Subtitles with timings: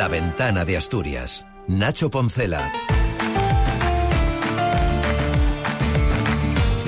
[0.00, 1.44] La ventana de Asturias.
[1.68, 2.72] Nacho Poncela.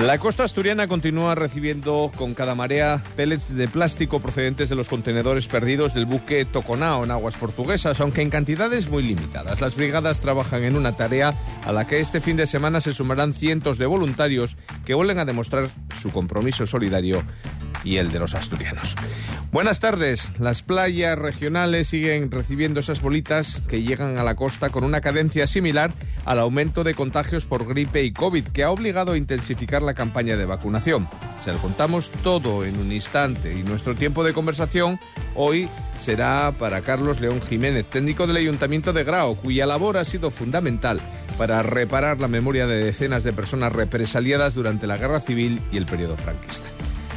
[0.02, 5.46] La costa asturiana continúa recibiendo con cada marea pellets de plástico procedentes de los contenedores
[5.46, 9.60] perdidos del buque Toconao en aguas portuguesas, aunque en cantidades muy limitadas.
[9.60, 11.34] Las brigadas trabajan en una tarea
[11.66, 14.56] a la que este fin de semana se sumarán cientos de voluntarios
[14.86, 15.68] que vuelven a demostrar
[16.00, 17.22] su compromiso solidario
[17.84, 18.96] y el de los asturianos.
[19.52, 20.28] Buenas tardes.
[20.40, 25.46] Las playas regionales siguen recibiendo esas bolitas que llegan a la costa con una cadencia
[25.46, 25.92] similar
[26.24, 30.36] al aumento de contagios por gripe y COVID, que ha obligado a intensificar la campaña
[30.36, 31.08] de vacunación.
[31.44, 35.00] Se lo contamos todo en un instante y nuestro tiempo de conversación
[35.34, 35.68] hoy
[36.00, 41.00] será para Carlos León Jiménez, técnico del Ayuntamiento de Grao, cuya labor ha sido fundamental
[41.36, 45.86] para reparar la memoria de decenas de personas represaliadas durante la Guerra Civil y el
[45.86, 46.68] periodo franquista.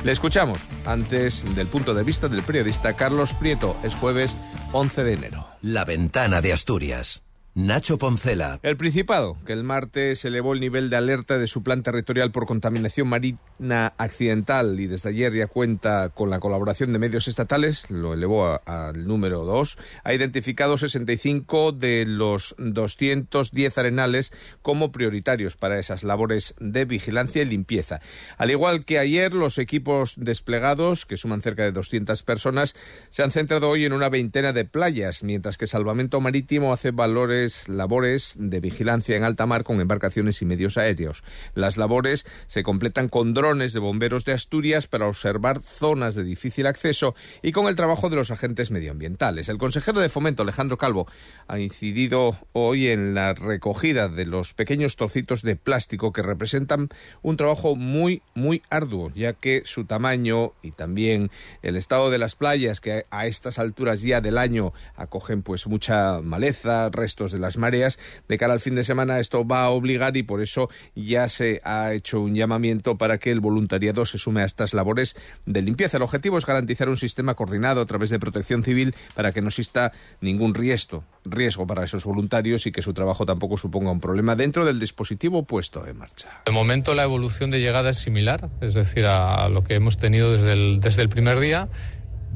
[0.06, 3.76] Le escuchamos antes del punto de vista del periodista Carlos Prieto.
[3.84, 4.36] Es jueves
[4.72, 5.48] 11 de enero.
[5.64, 7.25] La ventana de Asturias.
[7.58, 8.60] Nacho Poncela.
[8.64, 12.46] El Principado, que el martes elevó el nivel de alerta de su plan territorial por
[12.46, 18.14] contaminación marina accidental y desde ayer ya cuenta con la colaboración de medios estatales, lo
[18.14, 26.04] elevó al número 2, ha identificado 65 de los 210 arenales como prioritarios para esas
[26.04, 28.02] labores de vigilancia y limpieza.
[28.38, 32.76] Al igual que ayer, los equipos desplegados, que suman cerca de 200 personas,
[33.12, 37.45] se han centrado hoy en una veintena de playas, mientras que Salvamento Marítimo hace valores
[37.68, 41.24] labores de vigilancia en alta mar con embarcaciones y medios aéreos.
[41.54, 46.68] Las labores se completan con drones de bomberos de Asturias para observar zonas de difícil
[46.68, 49.50] acceso y con el trabajo de los agentes medioambientales.
[49.50, 51.08] El consejero de Fomento, Alejandro Calvo,
[51.48, 56.90] ha incidido hoy en la recogida de los pequeños trocitos de plástico que representan
[57.22, 62.36] un trabajo muy, muy arduo, ya que su tamaño y también el estado de las
[62.36, 67.58] playas, que a estas alturas ya del año acogen pues mucha maleza, restos de las
[67.58, 68.00] mareas.
[68.28, 71.62] De cara al fin de semana esto va a obligar y por eso ya se
[71.64, 75.98] ha hecho un llamamiento para que el voluntariado se sume a estas labores de limpieza.
[75.98, 79.50] El objetivo es garantizar un sistema coordinado a través de protección civil para que no
[79.50, 79.92] exista
[80.22, 84.66] ningún riesgo, riesgo para esos voluntarios y que su trabajo tampoco suponga un problema dentro
[84.66, 86.42] del dispositivo puesto en marcha.
[86.46, 90.32] De momento la evolución de llegada es similar, es decir, a lo que hemos tenido
[90.34, 91.70] desde el, desde el primer día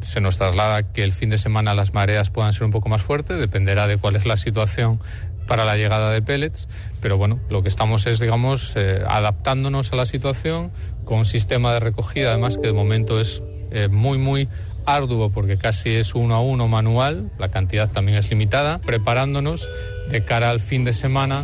[0.02, 3.02] se nos traslada que el fin de semana las mareas puedan ser un poco más
[3.02, 5.00] fuertes, dependerá de cuál es la situación
[5.48, 6.68] para la llegada de pellets,
[7.02, 10.72] pero bueno, lo que estamos es, digamos, eh, adaptándonos a la situación
[11.06, 14.48] con un sistema de recogida, además que de momento es eh, muy, muy
[14.86, 19.68] arduo porque casi es uno a uno manual, la cantidad también es limitada, preparándonos
[20.10, 21.44] de cara al fin de semana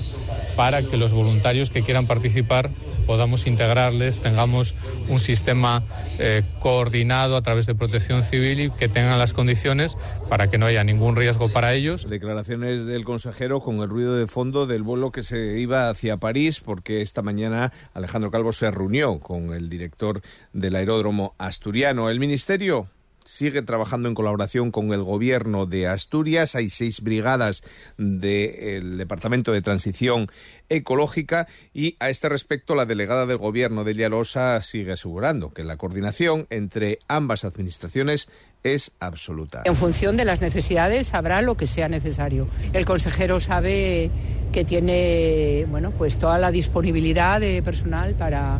[0.56, 2.70] para que los voluntarios que quieran participar
[3.06, 4.76] podamos integrarles, tengamos
[5.10, 5.84] un sistema
[6.20, 9.98] eh, coordinado a través de protección civil y que tengan las condiciones
[10.30, 12.10] para que no haya ningún riesgo para ellos.
[12.10, 16.60] Declaraciones del consejero con el ruido de fondo del vuelo que se iba hacia París
[16.60, 20.22] porque esta mañana Alejandro Calvo se reunió con el director
[20.54, 22.10] del aeródromo asturiano.
[22.10, 22.88] El ministerio
[23.26, 26.56] sigue trabajando en colaboración con el gobierno de Asturias.
[26.56, 27.64] Hay seis brigadas
[27.98, 30.28] del Departamento de Transición
[30.70, 35.78] Ecológica y a este respecto la delegada del gobierno de Losa sigue asegurando que la
[35.78, 38.30] coordinación entre ambas administraciones
[38.64, 39.62] es absoluta.
[39.66, 42.48] En función de las necesidades habrá lo que sea necesario.
[42.74, 44.10] El consejero sabe
[44.52, 48.60] que tiene bueno, pues toda la disponibilidad de personal para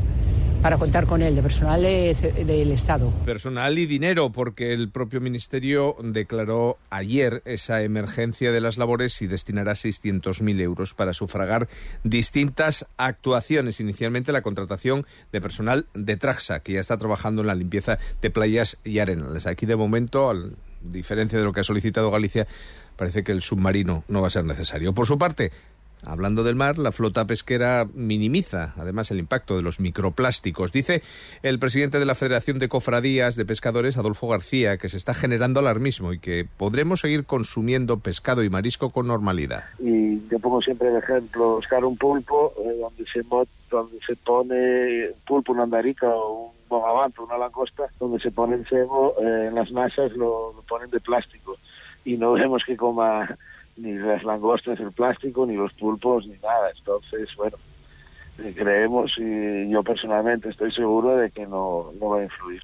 [0.62, 3.12] para contar con él, de personal del Estado.
[3.24, 9.28] Personal y dinero, porque el propio Ministerio declaró ayer esa emergencia de las labores y
[9.28, 11.68] destinará 600.000 euros para sufragar
[12.04, 13.80] distintas actuaciones.
[13.80, 18.30] Inicialmente la contratación de personal de Traxa, que ya está trabajando en la limpieza de
[18.30, 19.48] playas y arenales.
[19.48, 20.36] Aquí de momento, a
[20.82, 22.48] diferencia de lo que ha solicitado Galicia,
[22.96, 24.94] parece que el submarino no va a ser necesario.
[24.94, 25.52] Por su parte,
[26.06, 30.72] Hablando del mar, la flota pesquera minimiza además el impacto de los microplásticos.
[30.72, 31.02] Dice
[31.44, 35.60] el presidente de la Federación de Cofradías de Pescadores, Adolfo García, que se está generando
[35.60, 39.64] alarmismo y que podremos seguir consumiendo pescado y marisco con normalidad.
[39.80, 43.22] Y yo pongo siempre el ejemplo, buscar un pulpo eh, donde, se,
[43.70, 48.68] donde se pone pulpo, una andarica o un bogavanto, una langosta, donde se pone el
[48.68, 51.58] cebo, eh, en las masas lo ponen de plástico
[52.04, 53.38] y no vemos que coma
[53.78, 56.72] ni las langostas, el plástico, ni los pulpos, ni nada.
[56.78, 57.58] Entonces, bueno,
[58.40, 62.62] eh, creemos y yo personalmente estoy seguro de que no, no va a influir.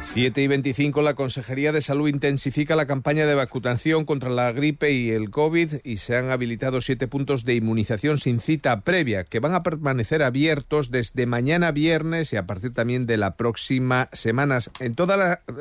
[0.00, 4.92] 7 y 25, la Consejería de Salud intensifica la campaña de vacunación contra la gripe
[4.92, 9.40] y el COVID y se han habilitado siete puntos de inmunización sin cita previa que
[9.40, 14.58] van a permanecer abiertos desde mañana viernes y a partir también de la próxima semana
[14.80, 14.96] en,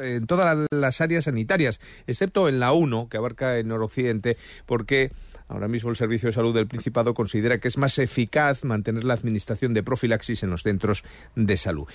[0.02, 5.12] en todas las áreas sanitarias, excepto en la 1, que abarca el noroccidente, porque
[5.50, 9.14] Ahora mismo el Servicio de Salud del Principado considera que es más eficaz mantener la
[9.14, 11.06] administración de profilaxis en los centros
[11.36, 11.88] de salud.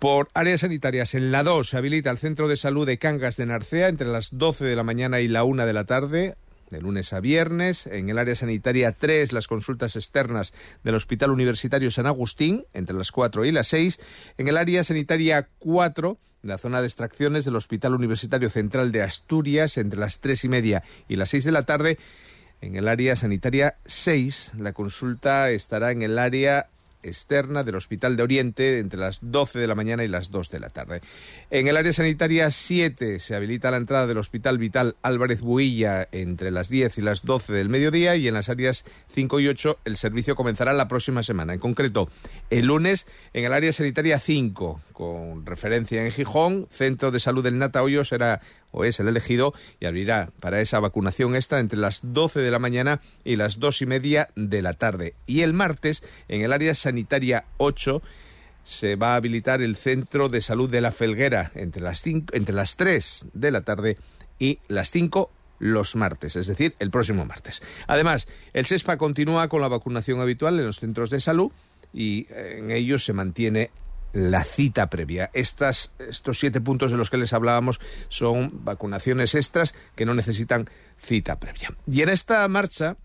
[0.00, 3.44] Por áreas sanitarias, en la 2 se habilita el Centro de Salud de Cangas de
[3.44, 6.36] Narcea entre las 12 de la mañana y la 1 de la tarde
[6.70, 7.86] de lunes a viernes.
[7.86, 10.54] En el área sanitaria 3, las consultas externas
[10.84, 14.00] del Hospital Universitario San Agustín, entre las 4 y las 6.
[14.38, 19.76] En el área sanitaria 4, la zona de extracciones del Hospital Universitario Central de Asturias,
[19.76, 21.98] entre las 3 y media y las 6 de la tarde.
[22.62, 26.68] En el área sanitaria 6, la consulta estará en el área
[27.02, 30.60] externa del Hospital de Oriente entre las 12 de la mañana y las 2 de
[30.60, 31.00] la tarde.
[31.50, 36.50] En el área sanitaria 7 se habilita la entrada del Hospital Vital Álvarez Builla entre
[36.50, 39.96] las 10 y las 12 del mediodía y en las áreas 5 y 8 el
[39.96, 41.54] servicio comenzará la próxima semana.
[41.54, 42.08] En concreto,
[42.50, 47.58] el lunes en el área sanitaria 5, con referencia en Gijón, Centro de Salud del
[47.58, 48.40] Nata Hoyo será
[48.72, 52.58] o es el elegido y abrirá para esa vacunación extra entre las 12 de la
[52.58, 55.14] mañana y las 2 y media de la tarde.
[55.26, 56.89] Y el martes en el área sanitaria
[57.58, 58.02] 8
[58.62, 62.76] se va a habilitar el Centro de Salud de la Felguera entre las, entre las
[62.76, 63.96] 3 de la tarde
[64.38, 67.62] y las 5 los martes, es decir, el próximo martes.
[67.86, 71.52] Además, el SESPA continúa con la vacunación habitual en los centros de salud
[71.92, 73.70] y eh, en ellos se mantiene
[74.12, 75.30] la cita previa.
[75.34, 80.68] Estas, estos siete puntos de los que les hablábamos son vacunaciones extras que no necesitan
[80.98, 81.74] cita previa.
[81.86, 82.96] Y en esta marcha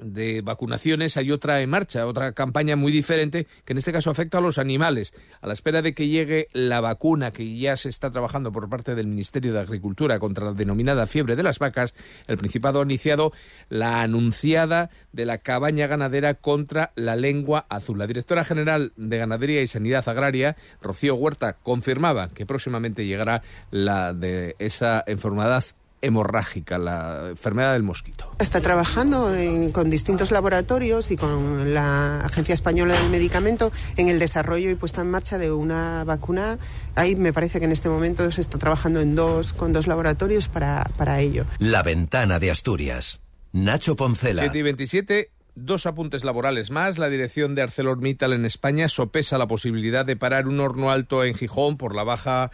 [0.00, 4.38] de vacunaciones hay otra en marcha, otra campaña muy diferente que en este caso afecta
[4.38, 5.14] a los animales.
[5.40, 8.94] A la espera de que llegue la vacuna que ya se está trabajando por parte
[8.94, 11.94] del Ministerio de Agricultura contra la denominada fiebre de las vacas,
[12.26, 13.32] el Principado ha iniciado
[13.68, 17.98] la anunciada de la cabaña ganadera contra la lengua azul.
[17.98, 24.12] La directora general de Ganadería y Sanidad Agraria, Rocío Huerta, confirmaba que próximamente llegará la
[24.12, 25.64] de esa enfermedad
[26.00, 28.30] hemorrágica, la enfermedad del mosquito.
[28.38, 29.34] Está trabajando
[29.72, 35.02] con distintos laboratorios y con la Agencia Española del Medicamento en el desarrollo y puesta
[35.02, 36.58] en marcha de una vacuna.
[36.94, 40.48] Ahí me parece que en este momento se está trabajando en dos, con dos laboratorios
[40.48, 41.44] para, para ello.
[41.58, 43.20] La ventana de Asturias.
[43.52, 44.42] Nacho Poncela.
[44.42, 45.30] 7 y 27.
[45.54, 46.98] Dos apuntes laborales más.
[46.98, 51.34] La dirección de ArcelorMittal en España sopesa la posibilidad de parar un horno alto en
[51.34, 52.52] Gijón por la baja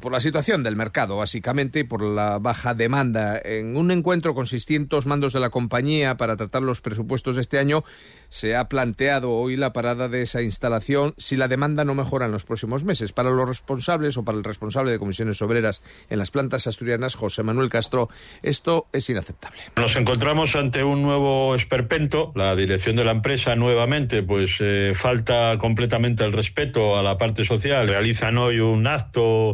[0.00, 3.40] por la situación del mercado, básicamente, y por la baja demanda.
[3.42, 7.58] En un encuentro con 600 mandos de la compañía para tratar los presupuestos de este
[7.58, 7.84] año,
[8.28, 12.32] se ha planteado hoy la parada de esa instalación si la demanda no mejora en
[12.32, 13.12] los próximos meses.
[13.12, 17.42] Para los responsables o para el responsable de comisiones obreras en las plantas asturianas, José
[17.42, 18.08] Manuel Castro,
[18.42, 19.60] esto es inaceptable.
[19.76, 22.32] Nos encontramos ante un nuevo esperpento.
[22.34, 27.44] La dirección de la empresa nuevamente pues eh, falta completamente el respeto a la parte
[27.44, 27.88] social.
[27.88, 29.45] Realizan hoy un acto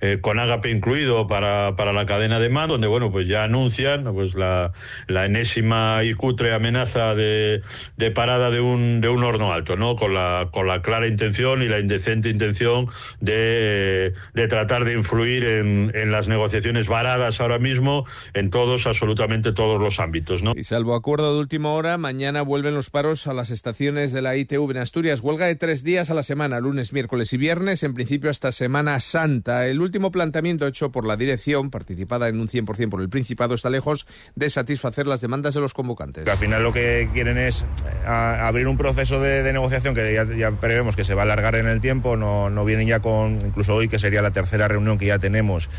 [0.00, 4.04] eh, con ágape incluido para, para la cadena de mando, donde bueno pues ya anuncian
[4.12, 4.72] pues la,
[5.06, 7.62] la enésima y cutre amenaza de,
[7.96, 9.96] de parada de un, de un horno alto, ¿no?
[9.96, 12.88] Con la, con la clara intención y la indecente intención
[13.20, 19.52] de, de tratar de influir en, en, las negociaciones varadas ahora mismo en todos, absolutamente
[19.52, 20.52] todos los ámbitos, ¿no?
[20.56, 24.36] Y salvo acuerdo de última hora, mañana vuelven los paros a las estaciones de la
[24.36, 25.20] ITV en Asturias.
[25.20, 28.98] Huelga de tres días a la semana, lunes, miércoles y viernes, en principio hasta Semana
[29.00, 29.37] Santa.
[29.46, 33.70] El último planteamiento hecho por la dirección, participada en un 100% por el Principado, está
[33.70, 36.26] lejos de satisfacer las demandas de los convocantes.
[36.28, 37.66] al final lo que quieren es
[38.06, 41.80] abrir un proceso de, negociación que ya, prevemos que se va a alargar en el
[41.80, 45.18] tiempo, no, no vienen ya con, incluso hoy que sería la tercera reunión que ya
[45.18, 45.70] tenemos,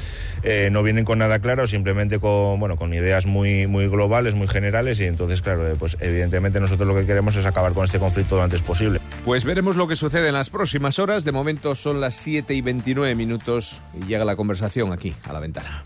[0.44, 4.48] eh, no vienen con nada claro, simplemente con, bueno, con ideas muy, muy globales, muy
[4.48, 8.00] generales y entonces, claro, eh, pues evidentemente nosotros lo que queremos es acabar con este
[8.00, 9.00] conflicto lo antes posible.
[9.26, 12.62] Pues veremos lo que sucede en las próximas horas, de momento son las 7 y
[12.62, 13.49] 29 minutos
[13.94, 15.82] y llega la conversación aquí, a la ventana.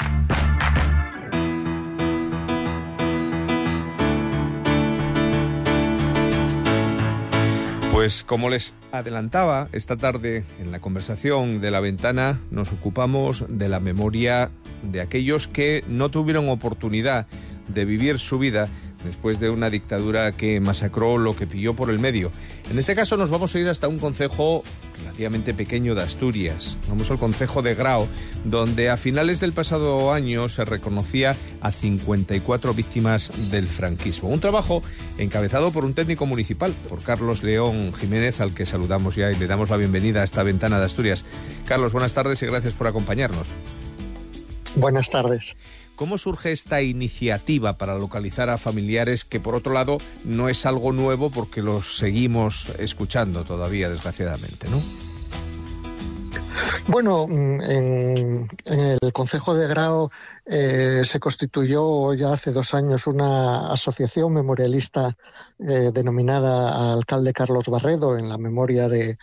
[7.92, 13.70] Pues como les adelantaba esta tarde en la conversación de la ventana, nos ocupamos de
[13.70, 14.50] la memoria
[14.82, 17.28] de aquellos que no tuvieron oportunidad
[17.68, 18.68] de vivir su vida
[19.04, 22.32] después de una dictadura que masacró lo que pilló por el medio.
[22.72, 24.64] En este caso nos vamos a ir hasta un concejo
[25.00, 26.78] relativamente pequeño de Asturias.
[26.88, 28.08] Vamos al concejo de Grao,
[28.46, 34.30] donde a finales del pasado año se reconocía a 54 víctimas del franquismo.
[34.30, 34.82] Un trabajo
[35.18, 39.48] encabezado por un técnico municipal, por Carlos León Jiménez, al que saludamos ya y le
[39.48, 41.26] damos la bienvenida a esta ventana de Asturias.
[41.66, 43.50] Carlos, buenas tardes y gracias por acompañarnos.
[44.76, 45.56] Buenas tardes.
[45.96, 50.92] ¿Cómo surge esta iniciativa para localizar a familiares que, por otro lado, no es algo
[50.92, 54.82] nuevo porque los seguimos escuchando todavía, desgraciadamente, ¿no?
[56.88, 60.12] Bueno, mm, en, el Consejo de Grao
[60.46, 65.16] eh, se constituyó ya hace dos años una asociación memorialista
[65.60, 69.18] eh, denominada Alcalde Carlos Barredo en la memoria de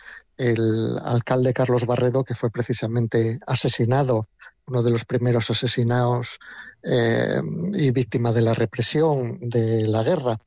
[1.03, 4.27] alcalde Carlos Barredo, que fue precisamente asesinado
[4.67, 6.39] uno de los primeros asesinados
[6.83, 7.41] eh,
[7.73, 10.39] y víctima de la represión de la guerra.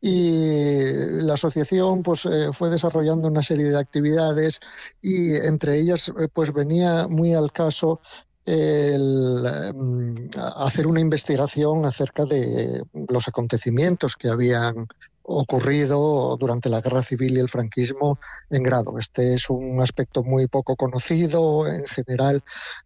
[0.00, 0.82] Y
[1.22, 4.60] la asociación pues, eh, fue desarrollando una serie de actividades
[5.00, 8.00] y entre ellas eh, pues, venía muy al caso
[8.44, 14.88] el, hacer una investigación acerca de los acontecimientos que habían
[15.24, 18.18] ocurrido durante la guerra civil y el franquismo
[18.50, 18.98] en grado.
[18.98, 22.42] Este es un aspecto muy poco conocido, en general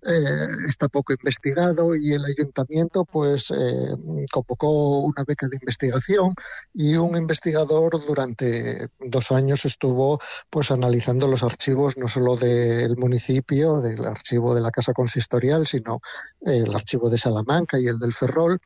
[0.06, 3.88] eh, está poco investigado y el ayuntamiento pues eh,
[4.30, 6.34] convocó una beca de investigación
[6.72, 13.80] y un investigador durante dos años estuvo pues analizando los archivos no solo del municipio,
[13.80, 16.00] del archivo de la Casa Consistorial, sino
[16.40, 18.58] el archivo de Salamanca y el del Ferrol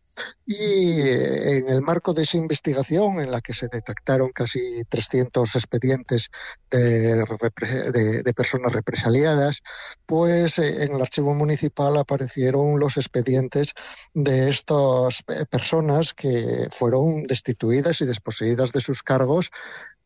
[0.47, 5.55] y eh, en el marco de esa investigación en la que se detectaron casi 300
[5.55, 6.31] expedientes
[6.71, 9.62] de, personas represaliadas,
[10.07, 13.75] pues eh, en el archivo municipal aparecieron los expedientes
[14.14, 19.50] de estas personas que fueron destituidas y desposeídas de sus cargos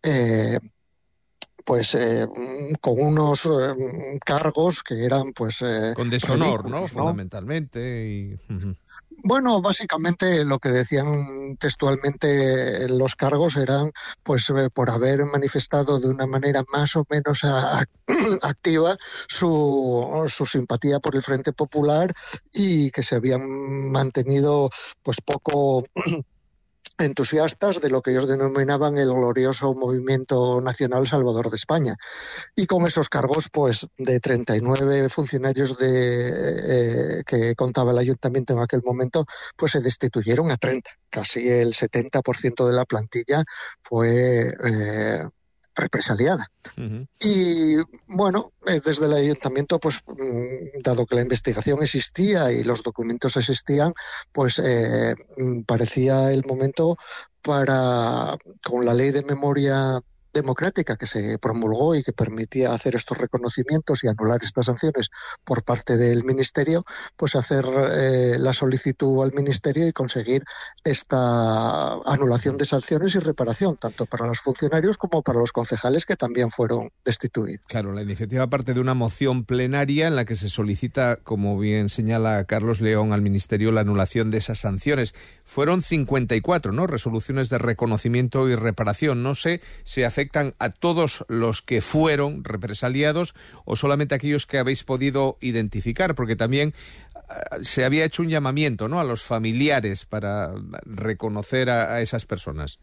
[0.02, 0.58] eh,
[1.64, 2.28] pues eh,
[2.80, 8.38] con unos eh, cargos que eran pues eh, con deshonor no fundamentalmente y...
[9.22, 13.90] bueno básicamente lo que decían textualmente los cargos eran
[14.22, 17.42] pues por haber manifestado de una manera más o menos
[18.42, 22.12] activa su, su simpatía por el Frente Popular
[22.52, 24.70] y que se habían mantenido
[25.02, 25.86] pues poco
[26.98, 31.96] entusiastas de lo que ellos denominaban el glorioso movimiento nacional salvador de España.
[32.54, 38.60] Y con esos cargos, pues de 39 funcionarios de, eh, que contaba el ayuntamiento en
[38.60, 40.90] aquel momento, pues se destituyeron a 30.
[41.10, 43.44] Casi el 70% de la plantilla
[43.82, 45.28] fue eh,
[45.74, 46.50] represaliada.
[47.20, 47.76] Y
[48.06, 53.36] bueno, eh, desde el ayuntamiento, pues mm, dado que la investigación existía y los documentos
[53.36, 53.92] existían,
[54.32, 56.96] pues eh, mm, parecía el momento
[57.42, 60.00] para, con la ley de memoria
[60.34, 65.10] democrática que se promulgó y que permitía hacer estos reconocimientos y anular estas sanciones
[65.44, 66.84] por parte del Ministerio,
[67.16, 70.44] pues hacer eh, la solicitud al Ministerio y conseguir
[70.84, 76.16] esta anulación de sanciones y reparación, tanto para los funcionarios como para los concejales que
[76.16, 77.64] también fueron destituidos.
[77.66, 81.88] Claro, la iniciativa parte de una moción plenaria en la que se solicita, como bien
[81.88, 85.14] señala Carlos León, al Ministerio la anulación de esas sanciones.
[85.44, 86.86] Fueron 54, ¿no?
[86.86, 89.22] Resoluciones de reconocimiento y reparación.
[89.22, 94.58] No sé si afecta afectan a todos los que fueron represaliados o solamente aquellos que
[94.58, 96.14] habéis podido identificar?
[96.14, 96.72] Porque también
[97.14, 99.00] eh, se había hecho un llamamiento ¿no?
[99.00, 100.52] a los familiares para
[100.84, 102.78] reconocer a esas personas.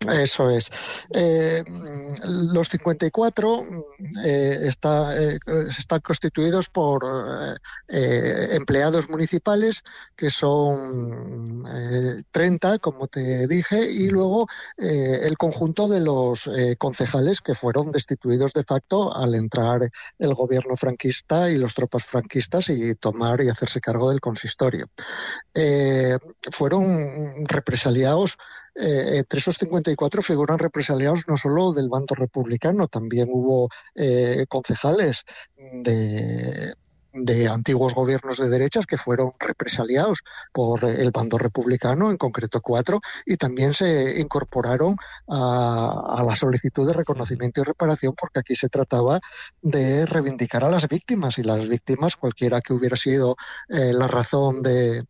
[0.00, 0.70] Eso es.
[1.10, 1.64] Eh,
[2.52, 3.66] los 54
[4.24, 5.38] eh, está, eh,
[5.78, 7.04] están constituidos por
[7.88, 9.82] eh, empleados municipales,
[10.14, 11.64] que son
[12.30, 16.48] 30, como te dije, y luego el conjunto de los
[16.78, 22.68] concejales que fueron destituidos de facto al entrar el gobierno franquista y los tropas franquistas
[22.68, 24.88] y tomar y hacerse cargo del consistorio.
[26.52, 28.38] fueron represaliados
[28.78, 35.24] eh, entre esos 54 figuran represaliados no solo del bando republicano, también hubo eh, concejales
[35.56, 36.74] de,
[37.48, 40.18] antiguos gobiernos de derechas que fueron represaliados
[40.52, 46.92] por el bando republicano, en concreto cuatro, y también se incorporaron a, la solicitud de
[46.92, 49.20] reconocimiento y reparación porque aquí se trataba
[49.62, 53.36] de reivindicar a las víctimas y las víctimas, cualquiera que hubiera sido
[53.70, 55.02] eh, la razón de,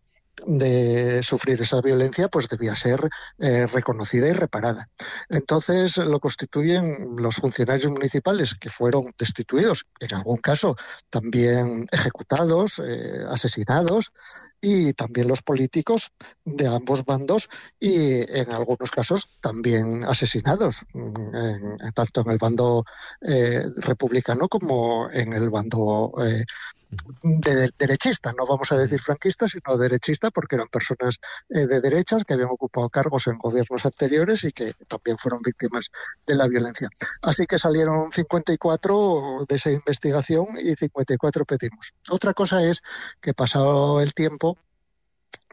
[0.45, 4.88] de sufrir esa violencia, pues debía ser eh, reconocida y reparada.
[5.28, 10.76] Entonces lo constituyen los funcionarios municipales que fueron destituidos, en algún caso
[11.11, 14.12] también ejecutados, eh, asesinados,
[14.61, 16.12] y también los políticos
[16.45, 20.85] de ambos bandos y en algunos casos también asesinados,
[21.95, 22.85] tanto en el bando
[23.21, 26.14] eh, republicano como en el bando
[27.23, 32.25] de derechista, no vamos a decir franquista, sino derechista, porque eran personas eh, de derechas
[32.25, 35.90] que habían ocupado cargos en gobiernos anteriores y que también fueron víctimas
[36.26, 36.88] de la violencia.
[37.23, 41.93] Así que salieron 54 de esa investigación y 54 pedimos.
[42.09, 42.83] Otra cosa es
[43.21, 44.57] que pasado el tiempo,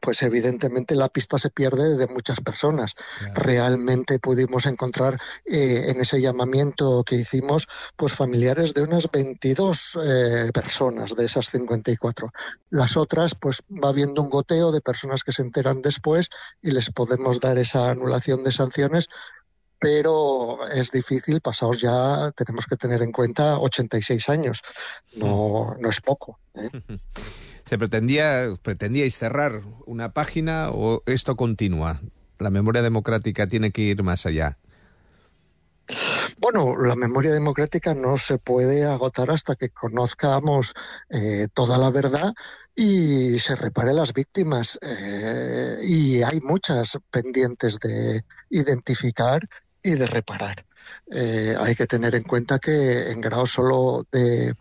[0.03, 2.93] pues evidentemente la pista se pierde de muchas personas.
[3.35, 10.51] Realmente pudimos encontrar eh, en ese llamamiento que hicimos, pues familiares de unas 22 eh,
[10.53, 12.33] personas de esas 54.
[12.69, 16.29] Las otras, pues va habiendo un goteo de personas que se enteran después
[16.61, 19.07] y les podemos dar esa anulación de sanciones
[19.83, 24.61] pero es difícil, pasados ya tenemos que tener en cuenta 86 años,
[25.17, 26.39] no, no es poco.
[26.55, 26.69] ¿eh?
[27.65, 31.99] ¿Se pretendía, pretendíais cerrar una página o esto continúa?
[32.39, 34.57] ¿La memoria democrática tiene que ir más allá?
[36.37, 40.73] Bueno, la memoria democrática no se puede agotar hasta que conozcamos
[41.09, 42.33] eh, toda la verdad
[42.75, 44.79] y se repare las víctimas.
[44.81, 49.41] Eh, y hay muchas pendientes de identificar
[49.83, 50.65] y de reparar.
[51.11, 54.55] Eh, hay que tener en cuenta que en grado solo de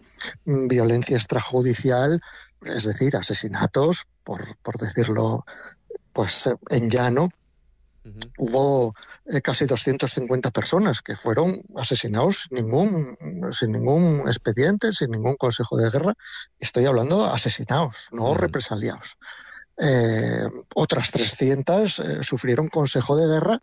[0.44, 2.20] violencia extrajudicial
[2.64, 5.44] es decir, asesinatos, por, por decirlo
[6.12, 7.30] pues en llano,
[8.36, 8.94] hubo
[9.26, 13.16] eh, casi 250 personas que fueron asesinados sin ningún,
[13.52, 16.14] sin ningún expediente, sin ningún consejo de guerra.
[16.58, 19.16] Estoy hablando de asesinados, no represaliados.
[19.78, 23.62] Eh, otras 300 eh, sufrieron consejo de guerra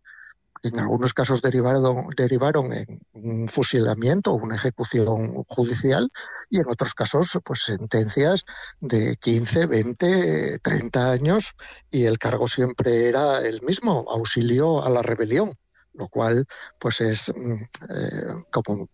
[0.64, 6.12] en algunos casos derivaron, derivaron en un fusilamiento o una ejecución judicial
[6.50, 8.46] y en otros casos pues sentencias
[8.80, 11.56] de 15, 20, 30 años
[11.90, 15.58] y el cargo siempre era el mismo, auxilio a la rebelión,
[15.94, 16.46] lo cual
[16.78, 17.54] pues es mm,
[17.90, 18.90] eh, como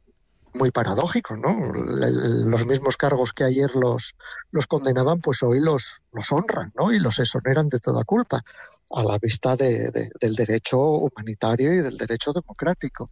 [0.55, 1.71] muy paradójico, ¿no?
[1.73, 4.15] los mismos cargos que ayer los,
[4.51, 6.91] los condenaban, pues hoy los, los honran, ¿no?
[6.91, 8.43] Y los exoneran de toda culpa,
[8.91, 13.11] a la vista de, del derecho humanitario y del derecho democrático.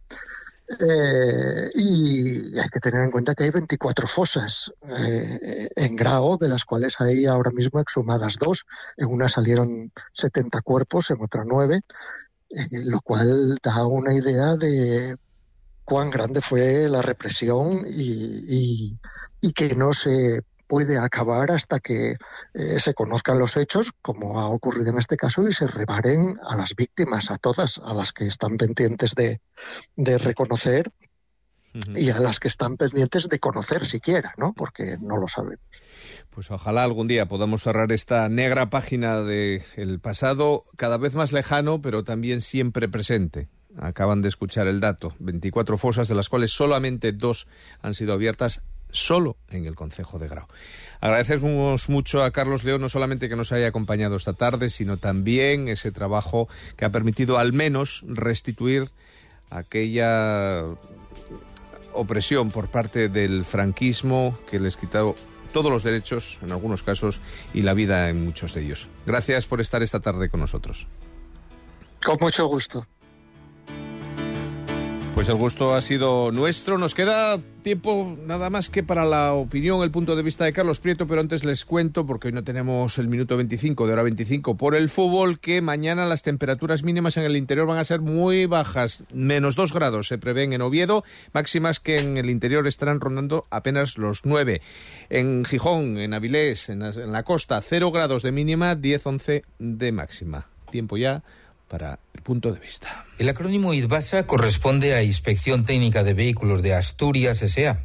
[0.66, 6.48] Eh, y hay que tener en cuenta que hay 24 fosas eh, en Grao, de
[6.48, 8.64] las cuales hay ahora mismo exhumadas dos.
[8.96, 11.82] En una salieron 70 cuerpos, en otra nueve,
[12.48, 15.16] eh, lo cual da una idea de
[15.84, 18.98] cuán grande fue la represión y,
[19.54, 22.16] que no se puede acabar hasta que
[22.54, 26.56] eh, se conozcan los hechos, como ha ocurrido en este caso, y se reparen a
[26.56, 29.40] las víctimas, a todas, a las que están pendientes de,
[30.18, 30.90] reconocer
[31.94, 34.52] y a las que están pendientes de conocer siquiera, ¿no?
[34.52, 35.82] Porque no lo sabemos.
[36.30, 41.82] Pues ojalá algún día podamos cerrar esta negra página del pasado, cada vez más lejano,
[41.82, 43.48] pero también siempre presente.
[43.78, 45.14] Acaban de escuchar el dato.
[45.18, 47.46] 24 fosas, de las cuales solamente dos
[47.82, 50.46] han sido abiertas solo en el Concejo de Grau.
[51.00, 55.68] Agradecemos mucho a Carlos León, no solamente que nos haya acompañado esta tarde, sino también
[55.68, 58.90] ese trabajo que ha permitido al menos restituir
[59.50, 60.64] aquella
[61.92, 65.14] opresión por parte del franquismo que les quitó
[65.52, 67.20] todos los derechos, en algunos casos,
[67.52, 68.88] y la vida en muchos de ellos.
[69.06, 70.86] Gracias por estar esta tarde con nosotros.
[72.04, 72.86] Con mucho gusto.
[75.24, 76.76] Pues el gusto ha sido nuestro.
[76.76, 80.80] Nos queda tiempo nada más que para la opinión, el punto de vista de Carlos
[80.80, 84.58] Prieto, pero antes les cuento, porque hoy no tenemos el minuto 25 de hora 25
[84.58, 88.44] por el fútbol, que mañana las temperaturas mínimas en el interior van a ser muy
[88.44, 93.46] bajas, menos 2 grados se prevén en Oviedo, máximas que en el interior estarán rondando
[93.48, 94.60] apenas los 9.
[95.08, 99.90] En Gijón, en Avilés, en la, en la costa, 0 grados de mínima, 10-11 de
[99.90, 100.48] máxima.
[100.70, 101.22] Tiempo ya
[101.74, 103.04] para el punto de vista.
[103.18, 107.80] El acrónimo IDVASA corresponde a Inspección Técnica de Vehículos de Asturias S.A.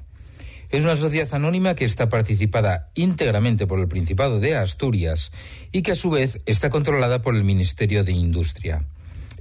[0.69, 5.31] Es una sociedad anónima que está participada íntegramente por el Principado de Asturias
[5.71, 8.85] y que a su vez está controlada por el Ministerio de Industria.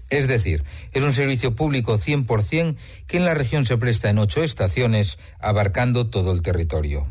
[0.08, 4.42] Es decir, es un servicio público 100% que en la región se presta en ocho
[4.42, 7.06] estaciones, abarcando todo el territorio.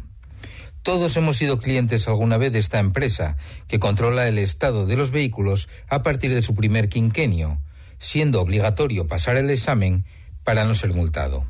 [0.87, 3.35] Todos hemos sido clientes alguna vez de esta empresa,
[3.67, 7.59] que controla el estado de los vehículos a partir de su primer quinquenio,
[7.99, 10.05] siendo obligatorio pasar el examen
[10.45, 11.45] para no ser multado.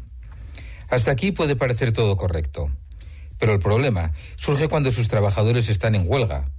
[0.90, 2.72] Hasta aquí puede parecer todo correcto.
[3.38, 6.50] Pero el problema surge cuando sus trabajadores están en huelga.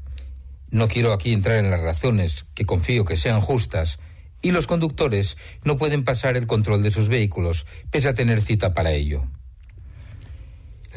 [0.71, 3.99] No quiero aquí entrar en las razones, que confío que sean justas,
[4.41, 8.73] y los conductores no pueden pasar el control de sus vehículos, pese a tener cita
[8.73, 9.25] para ello.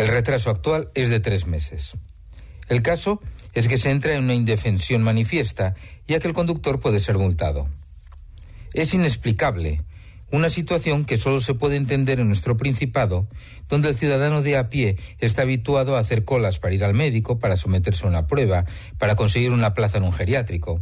[0.01, 1.95] El retraso actual es de tres meses.
[2.69, 3.21] El caso
[3.53, 5.75] es que se entra en una indefensión manifiesta,
[6.07, 7.69] ya que el conductor puede ser multado.
[8.73, 9.83] Es inexplicable,
[10.31, 13.27] una situación que solo se puede entender en nuestro Principado,
[13.69, 17.37] donde el ciudadano de a pie está habituado a hacer colas para ir al médico,
[17.37, 18.65] para someterse a una prueba,
[18.97, 20.81] para conseguir una plaza en un geriátrico.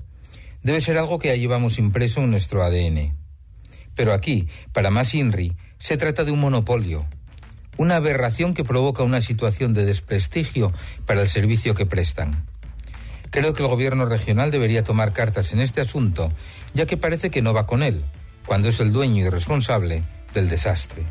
[0.64, 3.18] Debe ser algo que ya llevamos impreso en nuestro ADN.
[3.96, 7.06] Pero aquí, para más INRI, se trata de un monopolio,
[7.80, 10.74] una aberración que provoca una situación de desprestigio
[11.06, 12.46] para el servicio que prestan.
[13.30, 16.30] Creo que el gobierno regional debería tomar cartas en este asunto,
[16.74, 18.04] ya que parece que no va con él,
[18.46, 21.04] cuando es el dueño y responsable del desastre.